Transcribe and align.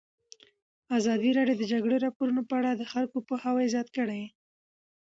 ازادي 0.97 1.29
راډیو 1.37 1.55
د 1.57 1.61
د 1.67 1.69
جګړې 1.71 1.97
راپورونه 2.05 2.41
په 2.49 2.53
اړه 2.59 2.71
د 2.75 2.83
خلکو 2.91 3.17
پوهاوی 3.27 3.71
زیات 3.73 3.87
کړی. 3.97 4.21